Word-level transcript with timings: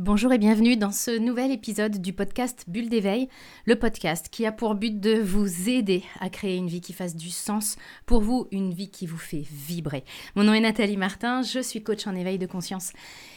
Bonjour 0.00 0.32
et 0.32 0.38
bienvenue 0.38 0.78
dans 0.78 0.92
ce 0.92 1.18
nouvel 1.18 1.52
épisode 1.52 2.00
du 2.00 2.14
podcast 2.14 2.64
Bulle 2.68 2.88
d'éveil, 2.88 3.28
le 3.66 3.76
podcast 3.76 4.30
qui 4.30 4.46
a 4.46 4.50
pour 4.50 4.74
but 4.74 4.98
de 4.98 5.20
vous 5.20 5.68
aider 5.68 6.04
à 6.20 6.30
créer 6.30 6.56
une 6.56 6.68
vie 6.68 6.80
qui 6.80 6.94
fasse 6.94 7.14
du 7.14 7.28
sens 7.28 7.76
pour 8.06 8.22
vous, 8.22 8.48
une 8.50 8.72
vie 8.72 8.90
qui 8.90 9.04
vous 9.04 9.18
fait 9.18 9.44
vibrer. 9.52 10.04
Mon 10.36 10.44
nom 10.44 10.54
est 10.54 10.60
Nathalie 10.60 10.96
Martin, 10.96 11.42
je 11.42 11.60
suis 11.60 11.82
coach 11.82 12.06
en 12.06 12.14
éveil 12.14 12.38
de 12.38 12.46
conscience. 12.46 12.94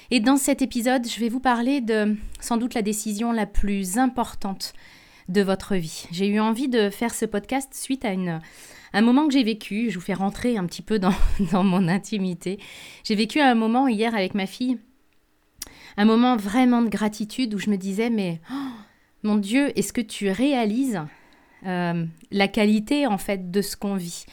Et 0.10 0.22
dans 0.22 0.38
cet 0.38 0.62
épisode, 0.62 1.06
je 1.06 1.20
vais 1.20 1.28
vous 1.28 1.42
parler 1.42 1.82
de 1.82 2.16
sans 2.40 2.56
doute 2.56 2.76
la 2.76 2.82
décision 2.82 3.34
la 3.34 3.46
plus 3.46 3.98
importante 3.98 4.72
de 5.28 5.42
votre 5.42 5.76
vie. 5.76 6.06
J'ai 6.12 6.28
eu 6.28 6.40
envie 6.40 6.70
de 6.70 6.90
faire 6.90 7.14
ce 7.14 7.26
podcast 7.26 7.74
suite 7.74 8.06
à 8.06 8.12
un 8.94 9.02
moment 9.02 9.28
que 9.28 9.34
j'ai 9.34 9.44
vécu. 9.44 9.90
Je 9.90 9.96
vous 9.96 10.06
fais 10.06 10.14
rentrer 10.14 10.56
un 10.56 10.66
petit 10.66 10.82
peu 10.82 10.98
dans 10.98 11.14
mon 11.64 11.90
intimité. 11.90 12.58
J'ai 13.04 13.16
vécu 13.16 13.42
un 13.42 13.54
moment 13.54 13.90
hier 13.90 14.16
avec 14.16 14.34
ma 14.34 14.46
fille 14.46 14.78
un 15.98 16.06
moment 16.06 16.36
vraiment 16.36 16.82
de 16.82 16.90
gratitude 16.90 17.54
où 17.54 17.60
je 17.60 17.70
me 17.70 17.78
disais, 17.78 18.10
mais 18.10 18.42
oh, 18.52 18.72
mon 19.24 19.38
Dieu, 19.38 19.78
est-ce 19.78 19.94
que 19.94 20.02
tu 20.02 20.30
réalises 20.30 21.02
euh, 21.66 22.06
la 22.32 22.48
qualité 22.48 23.08
en 23.08 23.18
fait 23.18 23.52
de 23.52 23.62
ce 23.62 23.76
qu'on 23.76 23.96
vit? 23.96 24.26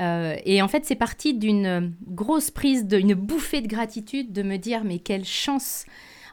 Euh, 0.00 0.36
et 0.44 0.62
en 0.62 0.68
fait, 0.68 0.84
c'est 0.84 0.94
parti 0.94 1.34
d'une 1.34 1.94
grosse 2.06 2.50
prise, 2.50 2.86
d'une 2.86 3.14
bouffée 3.14 3.60
de 3.60 3.68
gratitude 3.68 4.32
de 4.32 4.42
me 4.42 4.56
dire, 4.56 4.82
mais 4.84 4.98
quelle 4.98 5.24
chance, 5.24 5.84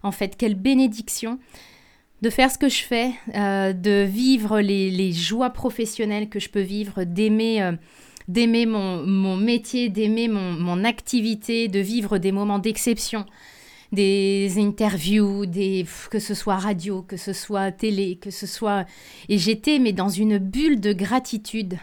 en 0.03 0.11
fait, 0.11 0.38
quelle 0.38 0.55
bénédiction 0.55 1.39
de 2.21 2.30
faire 2.30 2.49
ce 2.52 2.57
que 2.57 2.69
je 2.69 2.83
fais, 2.83 3.11
euh, 3.35 3.73
de 3.73 4.03
vivre 4.03 4.59
les, 4.59 5.11
joies 5.11 5.52
professionnelles 5.52 6.30
que 6.30 6.39
je 6.39 6.49
peux 6.49 6.61
vivre, 6.61 7.03
d'aimer 7.03 7.61
mon, 8.66 9.38
métier, 9.38 9.89
d'aimer 9.89 10.27
mon, 10.27 10.83
activité, 10.83 11.67
de 11.67 11.80
vivre 11.80 12.17
des 12.17 12.31
moments 12.31 12.59
d'exception, 12.59 13.25
des 13.91 14.53
interviews, 14.57 15.45
des 15.45 15.85
que 16.11 16.19
ce 16.19 16.33
soit 16.33 16.57
radio, 16.57 17.01
que 17.01 17.17
ce 17.17 17.33
soit 17.33 17.71
télé, 17.71 18.17
que 18.17 18.31
ce 18.31 18.47
soit 18.47 18.85
et 19.29 19.38
j'étais 19.38 19.79
mais 19.79 19.94
dans 19.94 20.09
une 20.09 20.38
bulle 20.38 20.79
de 20.79 20.94
gratitude 20.94 21.77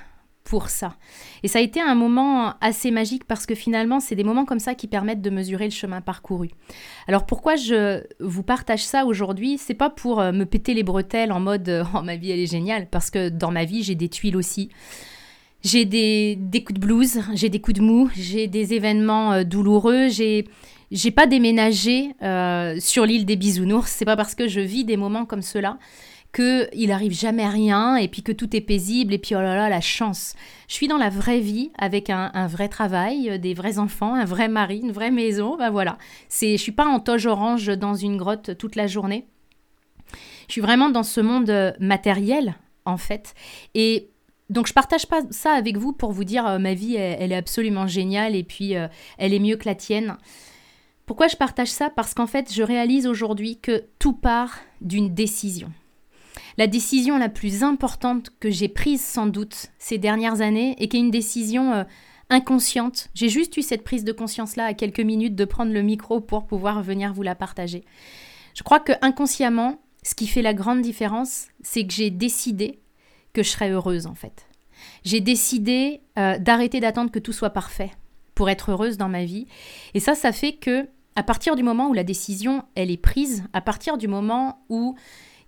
pour 0.44 0.68
ça. 0.68 0.96
Et 1.42 1.48
ça 1.48 1.58
a 1.58 1.62
été 1.62 1.80
un 1.80 1.94
moment 1.94 2.54
assez 2.60 2.90
magique 2.90 3.24
parce 3.24 3.46
que 3.46 3.54
finalement, 3.54 3.98
c'est 3.98 4.14
des 4.14 4.24
moments 4.24 4.44
comme 4.44 4.58
ça 4.58 4.74
qui 4.74 4.86
permettent 4.86 5.22
de 5.22 5.30
mesurer 5.30 5.64
le 5.64 5.70
chemin 5.70 6.02
parcouru. 6.02 6.50
Alors 7.08 7.24
pourquoi 7.24 7.56
je 7.56 8.02
vous 8.20 8.42
partage 8.42 8.84
ça 8.84 9.06
aujourd'hui? 9.06 9.56
C'est 9.58 9.74
pas 9.74 9.90
pour 9.90 10.20
euh, 10.20 10.32
me 10.32 10.44
péter 10.44 10.74
les 10.74 10.82
bretelles 10.82 11.32
en 11.32 11.40
mode 11.40 11.86
oh 11.94 12.02
ma 12.02 12.16
vie 12.16 12.30
elle 12.30 12.40
est 12.40 12.50
géniale 12.50 12.88
parce 12.90 13.10
que 13.10 13.30
dans 13.30 13.50
ma 13.50 13.64
vie, 13.64 13.82
j'ai 13.82 13.94
des 13.94 14.08
tuiles 14.08 14.36
aussi. 14.36 14.68
J'ai 15.62 15.86
des, 15.86 16.36
des 16.36 16.62
coups 16.62 16.78
de 16.78 16.86
blues, 16.86 17.20
j'ai 17.32 17.48
des 17.48 17.60
coups 17.62 17.78
de 17.78 17.82
mou, 17.82 18.10
j'ai 18.14 18.46
des 18.46 18.74
événements 18.74 19.32
euh, 19.32 19.44
douloureux, 19.44 20.08
j'ai 20.10 20.46
j'ai 20.94 21.10
pas 21.10 21.26
déménagé 21.26 22.14
euh, 22.22 22.76
sur 22.78 23.04
l'île 23.04 23.26
des 23.26 23.34
bisounours. 23.34 23.90
C'est 23.90 24.04
pas 24.04 24.16
parce 24.16 24.36
que 24.36 24.46
je 24.46 24.60
vis 24.60 24.84
des 24.84 24.96
moments 24.96 25.26
comme 25.26 25.42
cela 25.42 25.76
que 26.30 26.68
il 26.72 26.90
arrive 26.90 27.12
jamais 27.12 27.46
rien 27.46 27.96
et 27.96 28.08
puis 28.08 28.22
que 28.22 28.32
tout 28.32 28.56
est 28.56 28.60
paisible 28.60 29.12
et 29.12 29.18
puis 29.18 29.34
oh 29.34 29.40
là 29.40 29.56
là 29.56 29.68
la 29.68 29.80
chance. 29.80 30.34
Je 30.68 30.74
suis 30.74 30.88
dans 30.88 30.96
la 30.96 31.10
vraie 31.10 31.40
vie 31.40 31.70
avec 31.78 32.10
un, 32.10 32.46
vrai 32.46 32.68
travail, 32.68 33.30
euh, 33.30 33.38
des 33.38 33.54
vrais 33.54 33.78
enfants, 33.78 34.14
un 34.14 34.24
vrai 34.24 34.48
mari, 34.48 34.80
une 34.82 34.92
vraie 34.92 35.10
maison. 35.10 35.56
Ben 35.56 35.70
voilà. 35.70 35.98
Je 36.30 36.56
suis 36.56 36.72
pas 36.72 36.86
en 36.86 37.00
toge 37.00 37.26
orange 37.26 37.66
dans 37.66 37.94
une 37.94 38.16
grotte 38.16 38.56
toute 38.56 38.76
la 38.76 38.86
journée. 38.86 39.26
Je 40.46 40.52
suis 40.52 40.60
vraiment 40.60 40.90
dans 40.90 41.02
ce 41.02 41.20
monde 41.20 41.50
euh, 41.50 41.72
matériel 41.80 42.54
en 42.84 42.98
fait 42.98 43.34
et 43.74 44.10
donc 44.50 44.68
je 44.68 44.74
partage 44.74 45.06
pas 45.06 45.22
ça 45.30 45.52
avec 45.52 45.78
vous 45.78 45.92
pour 45.92 46.12
vous 46.12 46.24
dire 46.24 46.60
ma 46.60 46.74
vie 46.74 46.96
elle, 46.96 47.32
est 47.32 47.36
absolument 47.36 47.86
géniale 47.86 48.36
et 48.36 48.44
puis 48.44 48.74
elle 49.16 49.32
est 49.32 49.38
mieux 49.38 49.56
que 49.56 49.64
la 49.64 49.74
tienne. 49.74 50.18
Pourquoi 51.06 51.28
je 51.28 51.36
partage 51.36 51.68
ça? 51.68 51.90
Parce 51.90 52.14
qu'en 52.14 52.26
fait, 52.26 52.52
je 52.52 52.62
réalise 52.62 53.06
aujourd'hui 53.06 53.58
que 53.58 53.84
tout 53.98 54.14
part 54.14 54.58
d'une 54.80 55.14
décision. 55.14 55.70
La 56.56 56.66
décision 56.66 57.18
la 57.18 57.28
plus 57.28 57.62
importante 57.62 58.30
que 58.40 58.50
j'ai 58.50 58.68
prise 58.68 59.02
sans 59.02 59.26
doute 59.26 59.66
ces 59.78 59.98
dernières 59.98 60.40
années 60.40 60.76
et 60.78 60.88
qui 60.88 60.96
est 60.96 61.00
une 61.00 61.10
décision 61.10 61.72
euh, 61.72 61.84
inconsciente. 62.30 63.08
J'ai 63.14 63.28
juste 63.28 63.56
eu 63.56 63.62
cette 63.62 63.84
prise 63.84 64.04
de 64.04 64.12
conscience-là 64.12 64.66
à 64.66 64.74
quelques 64.74 65.00
minutes 65.00 65.34
de 65.34 65.44
prendre 65.44 65.72
le 65.72 65.82
micro 65.82 66.20
pour 66.20 66.46
pouvoir 66.46 66.82
venir 66.82 67.12
vous 67.12 67.22
la 67.22 67.34
partager. 67.34 67.84
Je 68.54 68.62
crois 68.62 68.80
que 68.80 68.92
inconsciemment, 69.02 69.80
ce 70.02 70.14
qui 70.14 70.26
fait 70.26 70.42
la 70.42 70.54
grande 70.54 70.80
différence, 70.80 71.48
c'est 71.62 71.86
que 71.86 71.92
j'ai 71.92 72.10
décidé 72.10 72.78
que 73.32 73.42
je 73.42 73.50
serais 73.50 73.70
heureuse 73.70 74.06
en 74.06 74.14
fait. 74.14 74.46
J'ai 75.04 75.20
décidé 75.20 76.00
euh, 76.18 76.38
d'arrêter 76.38 76.80
d'attendre 76.80 77.10
que 77.10 77.18
tout 77.18 77.32
soit 77.32 77.50
parfait 77.50 77.90
pour 78.34 78.50
être 78.50 78.70
heureuse 78.70 78.96
dans 78.96 79.08
ma 79.08 79.24
vie. 79.24 79.46
Et 79.94 80.00
ça, 80.00 80.14
ça 80.14 80.32
fait 80.32 80.54
que 80.54 80.88
à 81.16 81.22
partir 81.22 81.56
du 81.56 81.62
moment 81.62 81.88
où 81.88 81.92
la 81.92 82.04
décision, 82.04 82.64
elle 82.74 82.90
est 82.90 82.96
prise, 82.96 83.44
à 83.52 83.60
partir 83.60 83.98
du 83.98 84.08
moment 84.08 84.64
où 84.68 84.96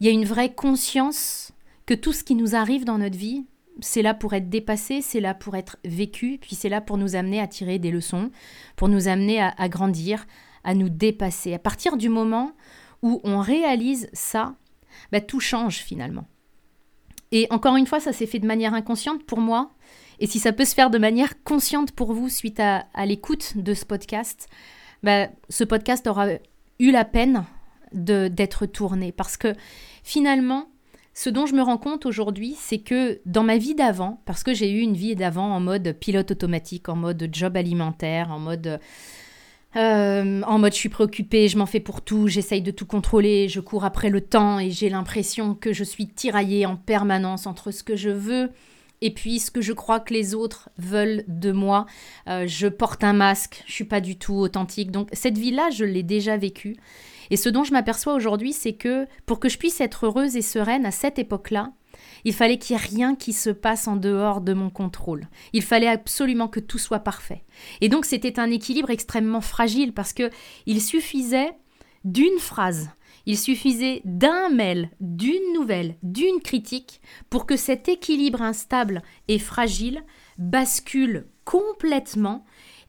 il 0.01 0.07
y 0.07 0.11
a 0.11 0.13
une 0.13 0.25
vraie 0.25 0.55
conscience 0.55 1.53
que 1.87 1.95
tout 1.95 2.13
ce 2.13 2.25
qui 2.25 2.35
nous 2.35 2.55
arrive 2.55 2.85
dans 2.85 2.99
notre 2.99 3.17
vie, 3.17 3.47
c'est 3.81 4.03
là 4.03 4.15
pour 4.15 4.35
être 4.35 4.49
dépassé, 4.49 5.03
c'est 5.03 5.21
là 5.21 5.35
pour 5.35 5.57
être 5.57 5.77
vécu, 5.85 6.39
puis 6.41 6.57
c'est 6.57 6.69
là 6.69 6.81
pour 6.81 6.99
nous 6.99 7.17
amener 7.17 7.41
à 7.41 7.47
tirer 7.47 7.79
des 7.79 7.91
leçons, 7.91 8.31
pour 8.77 8.89
nous 8.89 9.09
amener 9.09 9.41
à, 9.41 9.69
grandir, 9.69 10.27
à 10.65 10.75
nous 10.75 10.89
dépasser. 10.89 11.53
À 11.53 11.59
partir 11.59 11.97
du 11.97 12.09
moment 12.09 12.53
où 13.03 13.21
on 13.25 13.41
réalise 13.41 14.09
ça, 14.13 14.55
bah, 15.13 15.21
tout 15.21 15.41
change 15.41 15.79
finalement. 15.79 16.27
Et 17.33 17.47
encore 17.51 17.77
une 17.77 17.87
fois, 17.87 18.01
ça 18.01 18.13
s'est 18.13 18.27
fait 18.27 18.39
de 18.39 18.47
manière 18.47 18.73
inconsciente 18.73 19.25
pour 19.25 19.41
moi. 19.41 19.71
Et 20.21 20.27
si 20.27 20.39
ça 20.39 20.53
peut 20.53 20.65
se 20.65 20.75
faire 20.75 20.91
de 20.91 20.99
manière 20.99 21.43
consciente 21.43 21.93
pour 21.93 22.15
vous 22.15 22.31
suite 22.31 22.61
à 22.61 22.87
l'écoute 23.05 23.59
de 23.59 23.75
ce 23.75 23.85
podcast, 23.85 24.49
bah, 25.07 25.29
ce 25.49 25.63
podcast 25.63 26.09
aura 26.09 26.27
eu 26.81 26.91
la 26.91 27.05
peine 27.05 27.45
d'être 27.93 28.67
tourné. 28.67 29.13
Parce 29.13 29.37
que 29.37 29.55
finalement, 30.03 30.69
ce 31.15 31.31
dont 31.31 31.47
je 31.47 31.55
me 31.55 31.63
rends 31.63 31.79
compte 31.79 32.07
aujourd'hui, 32.07 32.57
c'est 32.59 32.81
que 32.81 33.21
dans 33.25 33.45
ma 33.45 33.57
vie 33.57 33.77
d'avant, 33.77 34.21
parce 34.27 34.43
que 34.43 34.53
j'ai 34.53 34.69
eu 34.69 34.81
une 34.81 34.97
vie 34.97 35.15
d'avant 35.15 35.55
en 35.55 35.61
mode 35.61 35.93
pilote 35.93 36.33
automatique, 36.33 36.89
en 36.89 36.97
mode 36.97 37.29
job 37.33 37.57
alimentaire, 37.57 38.33
en 38.33 38.41
mode... 38.41 38.81
Euh, 39.77 40.41
en 40.43 40.59
mode 40.59 40.73
je 40.73 40.79
suis 40.79 40.89
préoccupée, 40.89 41.49
je 41.49 41.59
m'en 41.59 41.67
fais 41.67 41.81
pour 41.81 42.01
tout, 42.01 42.29
j'essaye 42.29 42.63
de 42.63 42.71
tout 42.71 42.87
contrôler, 42.87 43.47
je 43.49 43.61
cours 43.61 43.85
après 43.85 44.09
le 44.09 44.23
temps 44.23 44.59
et 44.59 44.71
j'ai 44.71 44.89
l'impression 44.89 45.55
que 45.55 45.75
je 45.75 45.85
suis 45.85 46.09
tiraillée 46.09 46.65
en 46.65 46.77
permanence 46.77 47.47
entre 47.47 47.71
ce 47.73 47.83
que 47.83 47.95
je 47.95 48.09
veux 48.09 48.51
et 49.07 49.11
puis 49.11 49.39
ce 49.39 49.53
que 49.53 49.61
je 49.61 49.73
crois 49.73 50.01
que 50.01 50.13
les 50.13 50.35
autres 50.35 50.69
veulent 50.79 51.23
de 51.29 51.53
moi. 51.53 51.87
Euh, 52.29 52.45
je 52.49 52.67
porte 52.67 53.05
un 53.05 53.13
masque, 53.13 53.63
je 53.65 53.73
suis 53.73 53.85
pas 53.85 54.01
du 54.01 54.19
tout 54.19 54.35
authentique. 54.35 54.91
Donc 54.91 55.09
cette 55.13 55.39
vie-là, 55.39 55.71
je 55.71 55.85
l'ai 55.85 56.03
déjà 56.03 56.37
vécue. 56.37 56.77
Et 57.31 57.37
ce 57.37 57.49
dont 57.49 57.63
je 57.63 57.71
m'aperçois 57.71 58.15
aujourd'hui, 58.15 58.53
c'est 58.53 58.73
que 58.73 59.07
pour 59.25 59.39
que 59.39 59.49
je 59.49 59.59
puisse 59.59 59.81
être 59.81 60.07
heureuse 60.07 60.35
et 60.35 60.43
sereine 60.43 60.85
à 60.85 60.91
cette 60.91 61.21
époque-là, 61.21 61.71
il 62.25 62.35
fallait 62.35 62.59
qu'il 62.59 62.75
n'y 62.75 62.83
ait 62.83 62.87
rien 62.87 63.15
qui 63.15 63.33
se 63.33 63.51
passe 63.51 63.87
en 63.87 63.95
dehors 63.95 64.41
de 64.41 64.55
mon 64.55 64.71
contrôle. 64.71 65.29
Il 65.53 65.63
fallait 65.63 65.87
absolument 65.87 66.49
que 66.49 66.59
tout 66.59 66.79
soit 66.79 66.99
parfait. 66.99 67.45
Et 67.81 67.89
donc 67.89 68.07
c'était 68.07 68.41
un 68.41 68.51
équilibre 68.51 68.91
extrêmement 68.91 69.41
fragile 69.41 69.93
parce 69.93 70.13
que 70.13 70.31
il 70.67 70.83
suffisait 70.83 71.53
d'une 72.05 72.39
phrase, 72.41 72.91
il 73.27 73.37
suffisait 73.37 74.01
d'un 74.05 74.49
mail, 74.49 74.91
d'une 75.01 75.53
nouvelle, 75.53 75.97
d'une 76.03 76.41
critique 76.41 77.01
pour 77.29 77.45
que 77.45 77.57
cet 77.57 77.89
équilibre 77.89 78.41
instable 78.41 79.03
et 79.27 79.41
fragile 79.41 80.03
bascule 80.39 81.27
complètement 81.45 82.45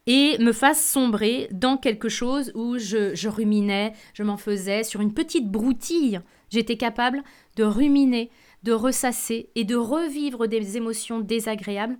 et 0.05 0.37
me 0.37 0.53
fasse 0.53 0.83
sombrer 0.83 1.49
dans 1.51 1.75
quelque 1.75 2.07
chose 2.07 2.51
où 2.55 2.77
je, 2.77 3.27
ruminais, 3.27 3.93
je 4.13 4.23
m'en 4.23 4.37
faisais 4.37 4.83
sur 4.83 5.01
une 5.01 5.13
petite 5.13 5.51
broutille. 5.51 6.21
J'étais 6.49 6.77
capable 6.77 7.23
de 7.57 7.63
ruminer, 7.63 8.29
de 8.63 8.71
ressasser 8.71 9.49
et 9.55 9.65
de 9.65 9.75
revivre 9.75 10.47
des 10.47 10.77
émotions 10.77 11.19
désagréables 11.19 11.97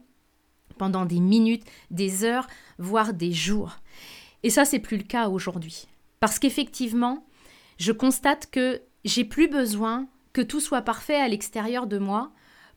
pendant 0.78 1.06
des 1.06 1.20
minutes, 1.20 1.66
des 1.92 2.24
heures, 2.24 2.48
voire 2.78 3.14
des 3.14 3.34
jours. 3.34 3.78
Et 4.44 4.50
ça, 4.50 4.64
c'est 4.64 4.80
plus 4.80 4.98
le 4.98 5.04
cas 5.04 5.28
aujourd'hui. 5.28 5.88
Parce 6.20 6.40
qu'effectivement, 6.40 7.27
je 7.78 7.92
constate 7.92 8.50
que 8.50 8.82
j'ai 9.06 9.24
plus 9.24 9.48
besoin 9.48 10.08
que 10.34 10.42
tout 10.42 10.60
soit 10.60 10.82
parfait 10.82 11.16
à 11.16 11.28
l'extérieur 11.28 11.88
de 11.88 11.98
moi 11.98 12.32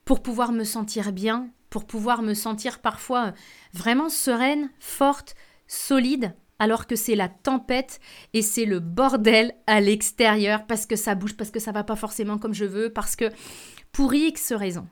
pour 0.05 0.23
pouvoir 0.23 0.53
me 0.53 0.65
sentir 0.65 1.13
bien, 1.13 1.51
pour 1.69 1.87
pouvoir 1.87 2.23
me 2.23 2.35
sentir 2.35 2.81
parfois 2.81 3.33
vraiment 3.73 4.09
sereine, 4.09 4.71
forte, 4.79 5.35
solide, 5.67 6.35
alors 6.59 6.87
que 6.87 6.97
c'est 6.97 7.15
la 7.15 7.29
tempête 7.29 8.01
et 8.35 8.43
c'est 8.43 8.67
le 8.67 8.81
bordel 8.81 9.55
à 9.67 9.81
l'extérieur 9.81 10.67
parce 10.67 10.87
que 10.87 10.97
ça 10.97 11.15
bouge, 11.15 11.37
parce 11.37 11.51
que 11.51 11.61
ça 11.61 11.73
va 11.73 11.85
pas 11.85 11.97
forcément 11.97 12.39
comme 12.39 12.55
je 12.55 12.67
veux, 12.67 12.93
parce 12.93 13.17
que 13.17 13.31
pour 13.93 14.15
X 14.15 14.53
raisons. 14.53 14.87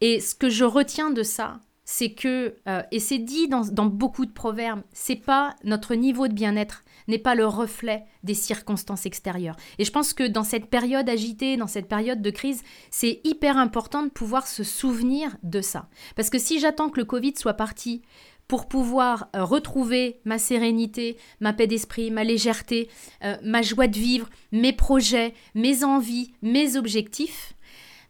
Et 0.00 0.20
ce 0.20 0.34
que 0.34 0.50
je 0.50 0.64
retiens 0.64 1.10
de 1.10 1.22
ça, 1.22 1.60
c'est 1.84 2.12
que, 2.12 2.56
euh, 2.66 2.82
et 2.90 3.00
c'est 3.00 3.18
dit 3.18 3.48
dans, 3.48 3.86
beaucoup 3.86 4.26
de 4.26 4.32
proverbes, 4.32 4.82
c'est 4.92 5.16
pas 5.16 5.54
notre 5.64 5.94
niveau 5.94 6.28
de 6.28 6.32
bien-être 6.32 6.82
n'est 7.06 7.18
pas 7.18 7.34
le 7.34 7.46
reflet 7.46 8.04
des 8.22 8.32
circonstances 8.32 9.04
extérieures. 9.04 9.56
Et 9.78 9.84
je 9.84 9.92
pense 9.92 10.14
que 10.14 10.26
dans 10.26 10.44
cette 10.44 10.70
période 10.70 11.08
agitée, 11.08 11.58
dans 11.58 11.66
cette 11.66 11.88
période 11.88 12.22
de 12.22 12.30
crise, 12.30 12.62
c'est 12.90 13.20
hyper 13.24 13.58
important 13.58 14.02
de 14.02 14.08
pouvoir 14.08 14.46
se 14.46 14.64
souvenir 14.64 15.36
de 15.42 15.60
ça. 15.60 15.88
Parce 16.16 16.30
que 16.30 16.38
si 16.38 16.58
j'attends 16.60 16.88
que 16.88 17.00
le 17.00 17.04
Covid 17.04 17.34
soit 17.36 17.54
parti 17.54 18.00
pour 18.48 18.68
pouvoir 18.68 19.28
euh, 19.34 19.44
retrouver 19.44 20.20
ma 20.24 20.38
sérénité, 20.38 21.16
ma 21.40 21.52
paix 21.52 21.66
d'esprit, 21.66 22.10
ma 22.10 22.24
légèreté, 22.24 22.88
euh, 23.22 23.36
ma 23.42 23.62
joie 23.62 23.86
de 23.86 23.98
vivre, 23.98 24.28
mes 24.52 24.72
projets, 24.72 25.34
mes 25.54 25.84
envies, 25.84 26.32
mes 26.42 26.76
objectifs, 26.76 27.53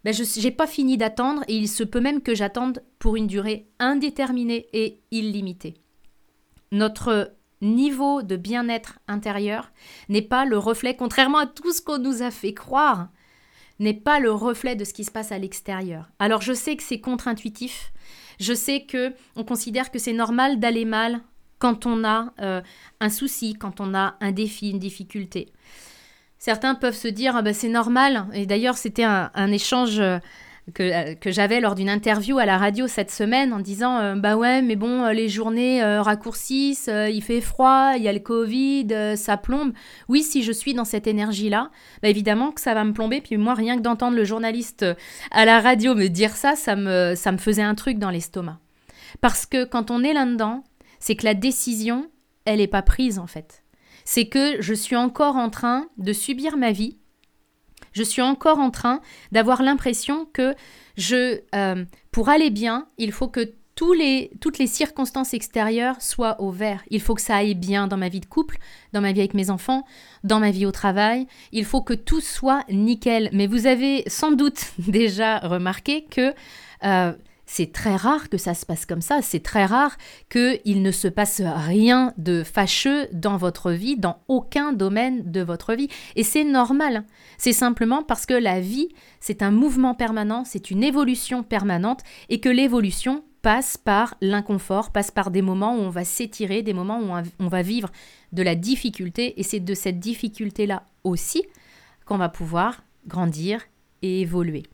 ben 0.05 0.13
je 0.13 0.41
n'ai 0.41 0.51
pas 0.51 0.67
fini 0.67 0.97
d'attendre 0.97 1.43
et 1.49 1.57
il 1.57 1.69
se 1.69 1.83
peut 1.83 2.01
même 2.01 2.21
que 2.21 2.35
j'attende 2.35 2.83
pour 2.99 3.17
une 3.17 3.27
durée 3.27 3.69
indéterminée 3.79 4.67
et 4.73 5.01
illimitée. 5.11 5.75
Notre 6.73 7.33
niveau 7.63 8.23
de 8.23 8.37
bien-être 8.37 8.99
intérieur 9.09 9.73
n'est 10.09 10.23
pas 10.23 10.45
le 10.45 10.59
reflet, 10.59 10.97
contrairement 10.97 11.39
à 11.39 11.47
tout 11.47 11.73
ce 11.73 11.81
qu'on 11.81 11.99
nous 11.99 12.23
a 12.23 12.31
fait 12.31 12.53
croire, 12.53 13.09
n'est 13.81 13.95
pas 13.95 14.21
le 14.21 14.31
reflet 14.31 14.77
de 14.77 14.85
ce 14.85 14.93
qui 14.93 15.05
se 15.05 15.11
passe 15.11 15.33
à 15.33 15.39
l'extérieur. 15.39 16.11
Alors 16.19 16.43
je 16.43 16.53
sais 16.53 16.77
que 16.77 16.83
c'est 16.83 17.01
contre-intuitif, 17.01 17.93
je 18.39 18.55
sais 18.55 18.85
que 18.85 19.15
on 19.37 19.45
considère 19.45 19.91
que 19.91 19.99
c'est 19.99 20.13
normal 20.13 20.61
d'aller 20.61 20.85
mal 20.85 21.21
quand 21.59 21.87
on 21.87 22.05
a 22.05 22.33
euh, 22.41 22.61
un 23.01 23.09
souci, 23.09 23.55
quand 23.55 23.81
on 23.81 23.95
a 23.95 24.17
un 24.21 24.33
défi, 24.33 24.71
une 24.71 24.79
difficulté. 24.79 25.53
Certains 26.45 26.75
peuvent 26.75 26.95
se 26.95 27.09
dire 27.09 27.37
ah 27.37 27.41
ben, 27.41 27.55
c'est 27.55 27.71
normal. 27.71 28.27
Et 28.35 28.45
d'ailleurs 28.45 28.77
c'était 28.77 29.03
un, 29.03 29.51
échange 29.51 29.99
euh, 29.99 30.19
que, 30.75 31.15
que 31.15 31.31
j'avais 31.31 31.59
lors 31.59 31.75
d'une 31.75 31.89
interview 31.89 32.37
à 32.37 32.45
la 32.45 32.59
radio 32.59 32.87
cette 32.87 33.11
semaine 33.11 33.55
en 33.55 33.61
disant 33.61 33.99
euh, 33.99 34.15
bah 34.15 34.37
ouais 34.37 34.61
mais 34.61 34.77
bon 34.77 35.09
les 35.09 35.31
journées 35.31 35.83
raccourcissent, 35.83 36.91
il 36.93 37.23
fait 37.23 37.41
froid, 37.41 37.95
il 37.97 38.03
y 38.03 38.09
a 38.09 38.13
le 38.13 38.19
Covid, 38.19 39.17
ça 39.17 39.39
plombe. 39.39 39.73
Oui 40.09 40.23
si 40.23 40.43
je 40.43 40.53
suis 40.53 40.75
dans 40.75 40.85
cette 40.85 41.07
énergie 41.07 41.49
là, 41.49 41.71
bah, 42.03 42.11
évidemment 42.11 42.53
que 42.53 42.61
ça 42.61 42.75
va 42.75 42.85
me 42.85 42.93
plomber. 42.93 43.23
Puis 43.23 43.39
moi 43.39 43.55
rien 43.55 43.79
que 43.79 43.83
d'entendre 43.83 44.15
le 44.15 44.25
journaliste 44.25 44.85
à 45.31 45.47
la 45.47 45.61
radio 45.61 45.95
me 45.95 46.09
dire 46.09 46.37
ça, 46.37 46.57
ça 46.57 46.77
me, 46.77 47.15
ça 47.17 47.33
me 47.33 47.39
faisait 47.39 47.63
un 47.63 47.75
truc 47.75 47.99
dans 47.99 48.11
l'estomac. 48.11 48.59
Parce 49.23 49.47
que 49.47 49.65
quand 49.65 49.91
on 49.91 50.05
est 50.05 50.13
là-dedans, 50.13 50.63
c'est 50.99 51.17
que 51.17 51.25
la 51.25 51.33
décision, 51.33 52.11
elle 52.45 52.59
n'est 52.59 52.67
pas 52.67 52.83
prise 52.83 53.19
en 53.19 53.27
fait. 53.27 53.64
C'est 54.05 54.27
que 54.27 54.61
je 54.61 54.75
suis 54.75 54.97
encore 54.97 55.37
en 55.37 55.51
train 55.51 55.89
de 55.99 56.13
subir 56.13 56.57
ma 56.57 56.73
vie. 56.73 56.99
Je 57.93 58.03
suis 58.03 58.23
encore 58.23 58.59
en 58.59 58.71
train 58.71 59.01
d'avoir 59.33 59.63
l'impression 59.63 60.27
que 60.33 60.55
je, 60.97 61.41
euh, 61.55 61.85
pour 62.11 62.29
aller 62.29 62.51
bien, 62.51 62.89
il 62.99 63.13
faut 63.13 63.29
que 63.29 63.55
tous 63.75 63.93
les, 63.93 64.31
toutes 64.41 64.59
les 64.59 64.67
circonstances 64.67 65.35
extérieures 65.35 66.01
soient 66.01 66.41
au 66.41 66.51
vert. 66.51 66.85
Il 66.91 67.01
faut 67.01 67.15
que 67.15 67.21
ça 67.21 67.37
aille 67.37 67.55
bien 67.55 67.89
dans 67.89 67.97
ma 67.97 68.09
vie 68.09 68.21
de 68.21 68.27
couple, 68.27 68.59
dans 68.93 69.01
ma 69.01 69.13
vie 69.13 69.21
avec 69.21 69.35
mes 69.35 69.51
enfants, 69.51 69.85
dans 70.23 70.39
ma 70.39 70.51
vie 70.51 70.67
au 70.67 70.71
travail. 70.71 71.27
Il 71.53 71.65
faut 71.65 71.83
que 71.83 71.95
tout 71.95 72.21
soit 72.21 72.65
nickel. 72.71 73.31
Mais 73.33 73.47
vous 73.47 73.67
avez 73.67 74.05
sans 74.07 74.33
doute 74.33 74.73
déjà 74.79 75.39
remarqué 75.39 76.05
que 76.05 76.35
euh, 76.85 77.13
c'est 77.57 77.71
très 77.71 77.95
rare 77.95 78.31
que 78.31 78.37
ça 78.37 78.53
se 78.53 78.67
passe 78.67 78.85
comme 78.85 79.01
ça, 79.01 79.23
c'est 79.23 79.39
très 79.39 79.65
rare 79.65 79.97
qu'il 80.29 80.83
ne 80.83 80.91
se 80.91 81.07
passe 81.07 81.41
rien 81.41 82.13
de 82.19 82.43
fâcheux 82.43 83.07
dans 83.13 83.37
votre 83.37 83.71
vie, 83.71 83.97
dans 83.97 84.19
aucun 84.27 84.73
domaine 84.73 85.31
de 85.31 85.41
votre 85.41 85.75
vie. 85.75 85.87
Et 86.17 86.25
c'est 86.25 86.43
normal. 86.43 87.05
C'est 87.39 87.53
simplement 87.53 88.03
parce 88.03 88.27
que 88.27 88.35
la 88.35 88.59
vie, 88.59 88.89
c'est 89.21 89.41
un 89.41 89.53
mouvement 89.53 89.95
permanent, 89.95 90.43
c'est 90.45 90.73
une 90.73 90.83
évolution 90.83 91.45
permanente, 91.45 92.01
et 92.29 92.41
que 92.41 92.49
l'évolution 92.49 93.23
passe 93.41 93.77
par 93.77 94.17
l'inconfort, 94.21 94.91
passe 94.91 95.13
par 95.13 95.31
des 95.31 95.43
moments 95.43 95.77
où 95.77 95.81
on 95.81 95.91
va 95.91 96.03
s'étirer, 96.03 96.63
des 96.63 96.73
moments 96.73 96.99
où 96.99 97.13
on 97.39 97.49
va 97.49 97.63
vivre 97.63 97.93
de 98.33 98.43
la 98.43 98.57
difficulté, 98.57 99.39
et 99.39 99.45
c'est 99.45 99.61
de 99.61 99.75
cette 99.75 100.01
difficulté-là 100.01 100.83
aussi 101.05 101.45
qu'on 102.05 102.19
va 102.19 102.29
pouvoir 102.29 102.83
grandir 103.07 103.61
et 104.03 104.23
évoluer. 104.23 104.65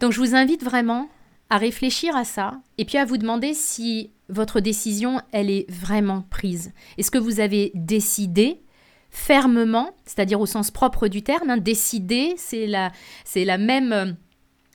Donc 0.00 0.12
je 0.12 0.20
vous 0.20 0.34
invite 0.34 0.62
vraiment 0.62 1.08
à 1.50 1.58
réfléchir 1.58 2.14
à 2.16 2.24
ça 2.24 2.60
et 2.76 2.84
puis 2.84 2.98
à 2.98 3.04
vous 3.04 3.16
demander 3.16 3.54
si 3.54 4.10
votre 4.28 4.60
décision, 4.60 5.20
elle 5.32 5.50
est 5.50 5.70
vraiment 5.70 6.22
prise. 6.30 6.72
Est-ce 6.98 7.10
que 7.10 7.18
vous 7.18 7.40
avez 7.40 7.72
décidé 7.74 8.62
fermement, 9.10 9.90
c'est-à-dire 10.04 10.40
au 10.40 10.46
sens 10.46 10.70
propre 10.70 11.08
du 11.08 11.22
terme, 11.22 11.50
hein, 11.50 11.56
décider, 11.56 12.34
c'est 12.36 12.66
la, 12.66 12.92
c'est 13.24 13.44
la 13.44 13.56
même 13.56 13.92
euh, 13.92 14.12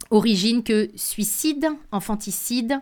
origine 0.09 0.63
que 0.63 0.89
suicide, 0.95 1.67
infanticide, 1.91 2.81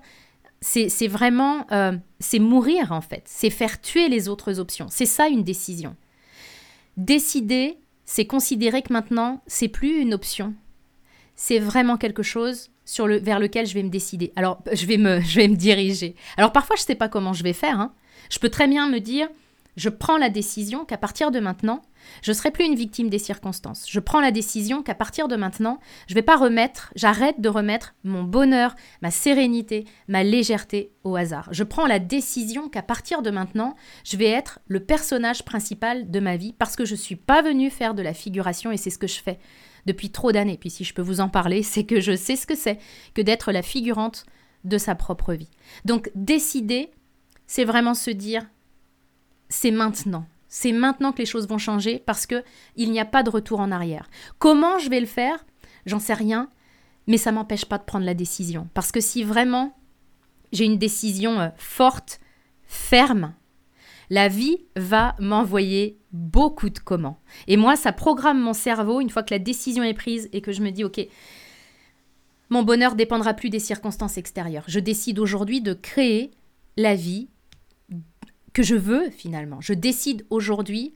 c'est 0.63 1.07
vraiment, 1.07 1.65
euh, 1.71 1.97
c'est 2.19 2.37
mourir 2.37 2.91
en 2.91 3.01
fait, 3.01 3.23
c'est 3.25 3.49
faire 3.49 3.81
tuer 3.81 4.09
les 4.09 4.29
autres 4.29 4.59
options. 4.59 4.85
C'est 4.89 5.07
ça 5.07 5.27
une 5.27 5.43
décision. 5.43 5.95
Décider, 6.97 7.79
c'est 8.05 8.27
considérer 8.27 8.83
que 8.83 8.93
maintenant, 8.93 9.41
c'est 9.47 9.69
plus 9.69 9.99
une 10.01 10.13
option. 10.13 10.53
C'est 11.43 11.57
vraiment 11.57 11.97
quelque 11.97 12.21
chose 12.21 12.69
sur 12.85 13.07
le, 13.07 13.17
vers 13.17 13.39
lequel 13.39 13.65
je 13.65 13.73
vais 13.73 13.81
me 13.81 13.89
décider. 13.89 14.31
Alors, 14.35 14.61
je 14.71 14.85
vais 14.85 14.97
me, 14.97 15.19
je 15.21 15.37
vais 15.37 15.47
me 15.47 15.55
diriger. 15.55 16.13
Alors, 16.37 16.51
parfois, 16.51 16.75
je 16.75 16.83
ne 16.83 16.85
sais 16.85 16.93
pas 16.93 17.09
comment 17.09 17.33
je 17.33 17.41
vais 17.41 17.51
faire. 17.51 17.79
Hein. 17.79 17.95
Je 18.29 18.37
peux 18.37 18.49
très 18.49 18.67
bien 18.67 18.87
me 18.87 18.99
dire, 18.99 19.27
je 19.75 19.89
prends 19.89 20.17
la 20.17 20.29
décision 20.29 20.85
qu'à 20.85 20.99
partir 20.99 21.31
de 21.31 21.39
maintenant, 21.39 21.81
je 22.21 22.29
ne 22.29 22.35
serai 22.35 22.51
plus 22.51 22.65
une 22.65 22.75
victime 22.75 23.09
des 23.09 23.17
circonstances. 23.17 23.87
Je 23.89 23.99
prends 23.99 24.21
la 24.21 24.29
décision 24.29 24.83
qu'à 24.83 24.93
partir 24.93 25.27
de 25.27 25.35
maintenant, 25.35 25.79
je 26.05 26.13
vais 26.13 26.21
pas 26.21 26.37
remettre, 26.37 26.93
j'arrête 26.95 27.41
de 27.41 27.49
remettre 27.49 27.95
mon 28.03 28.21
bonheur, 28.21 28.75
ma 29.01 29.09
sérénité, 29.09 29.85
ma 30.07 30.21
légèreté 30.21 30.91
au 31.03 31.15
hasard. 31.15 31.49
Je 31.51 31.63
prends 31.63 31.87
la 31.87 31.97
décision 31.97 32.69
qu'à 32.69 32.83
partir 32.83 33.23
de 33.23 33.31
maintenant, 33.31 33.73
je 34.03 34.15
vais 34.15 34.29
être 34.29 34.59
le 34.67 34.81
personnage 34.81 35.43
principal 35.43 36.11
de 36.11 36.19
ma 36.19 36.37
vie 36.37 36.53
parce 36.53 36.75
que 36.75 36.85
je 36.85 36.91
ne 36.91 36.99
suis 36.99 37.15
pas 37.15 37.41
venu 37.41 37.71
faire 37.71 37.95
de 37.95 38.03
la 38.03 38.13
figuration 38.13 38.71
et 38.71 38.77
c'est 38.77 38.91
ce 38.91 38.99
que 38.99 39.07
je 39.07 39.19
fais 39.19 39.39
depuis 39.85 40.11
trop 40.11 40.31
d'années. 40.31 40.57
Puis 40.57 40.69
si 40.69 40.83
je 40.83 40.93
peux 40.93 41.01
vous 41.01 41.21
en 41.21 41.29
parler, 41.29 41.63
c'est 41.63 41.83
que 41.83 41.99
je 41.99 42.15
sais 42.15 42.35
ce 42.35 42.47
que 42.47 42.55
c'est 42.55 42.79
que 43.13 43.21
d'être 43.21 43.51
la 43.51 43.61
figurante 43.61 44.25
de 44.63 44.77
sa 44.77 44.95
propre 44.95 45.33
vie. 45.33 45.49
Donc 45.85 46.11
décider, 46.15 46.91
c'est 47.47 47.65
vraiment 47.65 47.93
se 47.93 48.11
dire, 48.11 48.43
c'est 49.49 49.71
maintenant. 49.71 50.25
C'est 50.47 50.73
maintenant 50.73 51.13
que 51.13 51.19
les 51.19 51.25
choses 51.25 51.47
vont 51.47 51.57
changer 51.57 51.99
parce 52.05 52.25
que 52.25 52.43
il 52.75 52.91
n'y 52.91 52.99
a 52.99 53.05
pas 53.05 53.23
de 53.23 53.29
retour 53.29 53.61
en 53.61 53.71
arrière. 53.71 54.09
Comment 54.37 54.79
je 54.79 54.89
vais 54.89 54.99
le 54.99 55.05
faire? 55.05 55.45
J'en 55.85 55.99
sais 55.99 56.13
rien, 56.13 56.49
mais 57.07 57.17
ça 57.17 57.31
m'empêche 57.31 57.65
pas 57.65 57.77
de 57.77 57.83
prendre 57.83 58.05
la 58.05 58.13
décision. 58.13 58.67
Parce 58.73 58.91
que 58.91 58.99
si 58.99 59.23
vraiment 59.23 59.75
j'ai 60.51 60.65
une 60.65 60.77
décision 60.77 61.39
euh, 61.39 61.49
forte, 61.57 62.19
ferme, 62.65 63.33
la 64.11 64.27
vie 64.27 64.57
va 64.75 65.15
m'envoyer 65.19 65.97
beaucoup 66.11 66.69
de 66.69 66.79
comment. 66.79 67.21
Et 67.47 67.55
moi, 67.55 67.77
ça 67.77 67.93
programme 67.93 68.41
mon 68.41 68.51
cerveau 68.51 68.99
une 68.99 69.09
fois 69.09 69.23
que 69.23 69.33
la 69.33 69.39
décision 69.39 69.83
est 69.83 69.93
prise 69.93 70.29
et 70.33 70.41
que 70.41 70.51
je 70.51 70.61
me 70.61 70.69
dis, 70.69 70.83
OK, 70.83 70.99
mon 72.49 72.61
bonheur 72.61 72.95
dépendra 72.95 73.33
plus 73.33 73.49
des 73.49 73.59
circonstances 73.59 74.17
extérieures. 74.17 74.65
Je 74.67 74.81
décide 74.81 75.17
aujourd'hui 75.17 75.61
de 75.61 75.73
créer 75.73 76.31
la 76.75 76.93
vie 76.93 77.29
que 78.51 78.63
je 78.63 78.75
veux 78.75 79.09
finalement. 79.11 79.61
Je 79.61 79.71
décide 79.71 80.25
aujourd'hui 80.29 80.93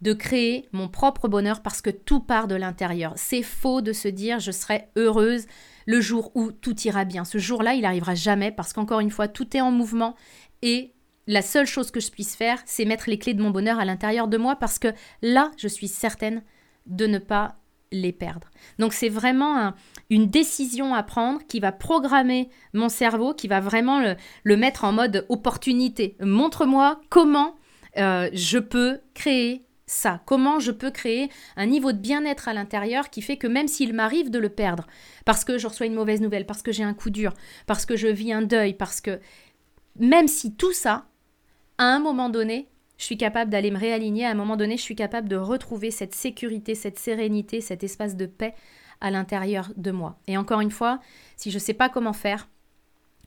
de 0.00 0.12
créer 0.12 0.68
mon 0.70 0.88
propre 0.88 1.26
bonheur 1.26 1.62
parce 1.62 1.82
que 1.82 1.90
tout 1.90 2.20
part 2.20 2.46
de 2.46 2.54
l'intérieur. 2.54 3.14
C'est 3.16 3.42
faux 3.42 3.80
de 3.80 3.92
se 3.92 4.06
dire 4.06 4.38
je 4.38 4.52
serai 4.52 4.84
heureuse 4.94 5.46
le 5.86 6.00
jour 6.00 6.30
où 6.36 6.52
tout 6.52 6.80
ira 6.82 7.04
bien. 7.04 7.24
Ce 7.24 7.38
jour-là, 7.38 7.74
il 7.74 7.82
n'arrivera 7.82 8.14
jamais 8.14 8.52
parce 8.52 8.72
qu'encore 8.72 9.00
une 9.00 9.10
fois, 9.10 9.26
tout 9.26 9.56
est 9.56 9.60
en 9.60 9.72
mouvement 9.72 10.14
et 10.62 10.94
la 11.26 11.42
seule 11.42 11.66
chose 11.66 11.90
que 11.90 12.00
je 12.00 12.10
puisse 12.10 12.34
faire, 12.34 12.60
c'est 12.64 12.84
mettre 12.84 13.08
les 13.08 13.18
clés 13.18 13.34
de 13.34 13.42
mon 13.42 13.50
bonheur 13.50 13.78
à 13.78 13.84
l'intérieur 13.84 14.28
de 14.28 14.36
moi 14.36 14.56
parce 14.56 14.78
que 14.78 14.88
là, 15.22 15.50
je 15.56 15.68
suis 15.68 15.88
certaine 15.88 16.42
de 16.86 17.06
ne 17.06 17.18
pas 17.18 17.56
les 17.92 18.12
perdre. 18.12 18.48
Donc 18.78 18.92
c'est 18.92 19.08
vraiment 19.08 19.74
une 20.10 20.28
décision 20.28 20.94
à 20.94 21.02
prendre 21.02 21.46
qui 21.46 21.60
va 21.60 21.72
programmer 21.72 22.48
mon 22.72 22.88
cerveau, 22.88 23.34
qui 23.34 23.48
va 23.48 23.60
vraiment 23.60 24.00
le, 24.44 24.56
mettre 24.56 24.84
en 24.84 24.92
mode 24.92 25.26
opportunité. 25.28 26.16
Montre-moi 26.20 27.00
comment 27.10 27.54
euh, 27.98 28.30
je 28.32 28.58
peux 28.58 29.00
créer 29.14 29.66
ça, 29.86 30.22
comment 30.24 30.58
je 30.58 30.70
peux 30.70 30.90
créer 30.90 31.28
un 31.56 31.66
niveau 31.66 31.92
de 31.92 31.98
bien-être 31.98 32.48
à 32.48 32.54
l'intérieur 32.54 33.10
qui 33.10 33.20
fait 33.20 33.36
que 33.36 33.46
même 33.46 33.68
s'il 33.68 33.92
m'arrive 33.92 34.30
de 34.30 34.38
le 34.38 34.48
perdre, 34.48 34.86
parce 35.26 35.44
que 35.44 35.58
je 35.58 35.66
reçois 35.66 35.86
une 35.86 35.94
mauvaise 35.94 36.22
nouvelle, 36.22 36.46
parce 36.46 36.62
que 36.62 36.72
j'ai 36.72 36.84
un 36.84 36.94
coup 36.94 37.10
dur, 37.10 37.34
parce 37.66 37.84
que 37.84 37.96
je 37.96 38.08
vis 38.08 38.32
un 38.32 38.40
deuil, 38.40 38.72
parce 38.72 39.02
que 39.02 39.20
même 39.98 40.28
si 40.28 40.54
tout 40.54 40.72
ça, 40.72 41.04
à 41.78 41.84
un 41.84 41.98
moment 41.98 42.28
donné, 42.28 42.68
je 42.98 43.04
suis 43.04 43.16
capable 43.16 43.50
d'aller 43.50 43.70
me 43.70 43.78
réaligner, 43.78 44.26
à 44.26 44.30
un 44.30 44.34
moment 44.34 44.56
donné, 44.56 44.76
je 44.76 44.82
suis 44.82 44.94
capable 44.94 45.28
de 45.28 45.36
retrouver 45.36 45.90
cette 45.90 46.14
sécurité, 46.14 46.74
cette 46.74 46.98
sérénité, 46.98 47.60
cet 47.60 47.82
espace 47.82 48.16
de 48.16 48.26
paix 48.26 48.54
à 49.00 49.10
l'intérieur 49.10 49.72
de 49.76 49.90
moi. 49.90 50.18
Et 50.28 50.36
encore 50.36 50.60
une 50.60 50.70
fois, 50.70 51.00
si 51.36 51.50
je 51.50 51.56
ne 51.56 51.60
sais 51.60 51.74
pas 51.74 51.88
comment 51.88 52.12
faire, 52.12 52.46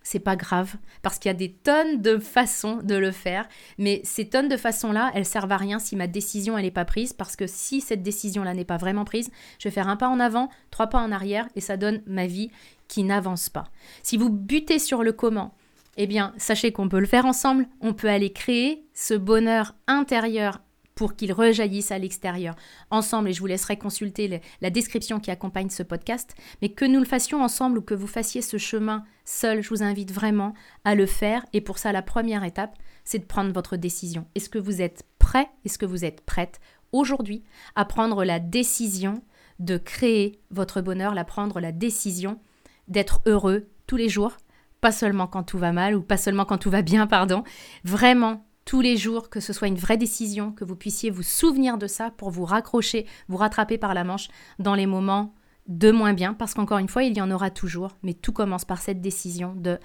c'est 0.06 0.20
pas 0.20 0.36
grave 0.36 0.76
parce 1.02 1.18
qu'il 1.18 1.30
y 1.30 1.32
a 1.32 1.38
des 1.38 1.52
tonnes 1.52 2.02
de 2.02 2.18
façons 2.20 2.78
de 2.84 2.96
le 2.96 3.12
faire, 3.12 3.50
mais 3.78 4.02
ces 4.04 4.30
tonnes 4.30 4.48
de 4.48 4.56
façons-là, 4.56 5.12
elles 5.16 5.26
servent 5.26 5.52
à 5.52 5.58
rien 5.58 5.80
si 5.80 5.96
ma 5.96 6.08
décision 6.08 6.58
elle 6.58 6.64
n'est 6.64 6.72
pas 6.72 6.86
prise 6.86 7.12
parce 7.12 7.36
que 7.36 7.48
si 7.48 7.82
cette 7.82 8.04
décision-là 8.04 8.54
n'est 8.54 8.66
pas 8.66 8.78
vraiment 8.78 9.04
prise, 9.04 9.32
je 9.60 9.68
vais 9.68 9.74
faire 9.74 9.90
un 9.90 9.98
pas 9.98 10.08
en 10.08 10.20
avant, 10.20 10.50
trois 10.70 10.88
pas 10.88 11.00
en 11.00 11.12
arrière 11.12 11.50
et 11.56 11.62
ça 11.62 11.76
donne 11.76 12.04
ma 12.06 12.28
vie 12.28 12.52
qui 12.88 13.04
n'avance 13.04 13.50
pas. 13.50 13.66
Si 14.04 14.16
vous 14.16 14.30
butez 14.30 14.78
sur 14.78 15.04
le 15.04 15.12
comment, 15.12 15.56
eh 15.98 16.08
bien, 16.08 16.34
sachez 16.38 16.72
qu'on 16.72 16.90
peut 16.90 17.00
le 17.00 17.06
faire 17.06 17.26
ensemble. 17.26 17.68
On 17.82 17.94
peut 17.94 18.10
aller 18.10 18.32
créer 18.32 18.86
ce 18.94 19.14
bonheur 19.14 19.76
intérieur 19.88 20.60
pour 20.96 21.16
qu'ils 21.16 21.34
rejaillissent 21.34 21.92
à 21.92 21.98
l'extérieur 21.98 22.56
ensemble, 22.90 23.30
et 23.30 23.34
je 23.34 23.42
vous 23.42 23.48
laisserai 23.48 23.78
consulter 23.78 24.42
la 24.62 24.70
description 24.70 25.20
qui 25.20 25.30
accompagne 25.30 25.70
ce 25.70 25.84
podcast, 25.84 26.34
mais 26.62 26.70
que 26.70 26.86
nous 26.86 27.00
le 27.00 27.06
fassions 27.06 27.44
ensemble 27.44 27.80
ou 27.80 27.82
que 27.82 27.94
vous 27.94 28.08
fassiez 28.08 28.42
ce 28.42 28.58
chemin 28.58 29.04
seul, 29.26 29.62
je 29.62 29.70
vous 29.70 29.84
invite 29.84 30.14
vraiment 30.14 30.54
à 30.86 30.96
le 30.96 31.06
faire, 31.06 31.46
et 31.52 31.60
pour 31.60 31.78
ça, 31.78 31.92
la 31.92 32.02
première 32.02 32.46
étape, 32.46 32.78
c'est 33.04 33.20
de 33.20 33.26
prendre 33.26 33.52
votre 33.52 33.76
décision. 33.76 34.26
Est-ce 34.36 34.50
que 34.50 34.58
vous 34.58 34.82
êtes 34.82 35.04
prêt, 35.20 35.50
est-ce 35.66 35.78
que 35.78 35.86
vous 35.86 36.06
êtes 36.06 36.22
prête 36.22 36.60
aujourd'hui 36.94 37.44
à 37.76 37.84
prendre 37.84 38.24
la 38.24 38.40
décision 38.40 39.22
de 39.60 39.78
créer 39.78 40.40
votre 40.50 40.82
bonheur, 40.82 41.18
à 41.18 41.26
prendre 41.26 41.60
la 41.60 41.72
décision 41.72 42.40
d'être 42.88 43.22
heureux 43.26 43.68
tous 43.88 43.98
les 43.98 44.10
jours, 44.10 44.38
pas 44.86 44.92
seulement 44.92 45.26
quand 45.26 45.42
tout 45.42 45.58
va 45.58 45.72
mal 45.72 45.96
ou 45.96 46.04
pas 46.04 46.16
seulement 46.16 46.46
quand 46.46 46.60
tout 46.60 46.70
va 46.70 46.84
bien, 46.84 47.08
pardon, 47.08 47.44
vraiment 47.84 48.46
tous 48.66 48.82
les 48.82 48.98
jours, 48.98 49.32
que 49.32 49.40
ce 49.40 49.52
soit 49.52 49.68
une 49.68 49.80
vraie 49.80 49.98
décision, 49.98 50.52
que 50.52 50.64
vous 50.64 50.76
puissiez 50.76 51.10
vous 51.10 51.24
souvenir 51.24 51.80
de 51.80 51.88
ça 51.88 52.12
pour 52.12 52.30
vous 52.30 52.46
raccrocher, 52.46 53.08
vous 53.28 53.38
rattraper 53.38 53.80
par 53.80 53.96
la 53.96 54.04
manche 54.04 54.28
dans 54.60 54.76
les 54.76 54.86
moments 54.86 55.34
de 55.68 55.90
moins 55.90 56.14
bien, 56.14 56.36
parce 56.36 56.54
qu'encore 56.54 56.78
une 56.78 56.88
fois, 56.88 57.02
il 57.02 57.18
y 57.18 57.22
en 57.22 57.32
aura 57.32 57.50
toujours, 57.50 57.98
mais 58.04 58.14
tout 58.14 58.32
commence 58.32 58.64
par 58.64 58.80
cette 58.80 59.02
décision 59.02 59.56
de 59.56 59.80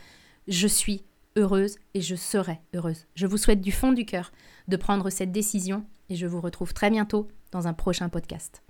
je 0.49 0.67
suis 0.67 1.07
heureuse 1.35 1.79
et 1.95 2.03
je 2.03 2.15
serai 2.15 2.61
heureuse. 2.75 3.07
Je 3.15 3.27
vous 3.27 3.39
souhaite 3.39 3.63
du 3.63 3.73
fond 3.73 3.95
du 3.95 4.05
cœur 4.05 4.33
de 4.69 4.77
prendre 4.77 5.09
cette 5.09 5.33
décision 5.33 5.87
et 6.11 6.15
je 6.15 6.27
vous 6.27 6.43
retrouve 6.43 6.75
très 6.75 6.91
bientôt 6.91 7.27
dans 7.53 7.69
un 7.69 7.73
prochain 7.73 8.11
podcast. 8.11 8.63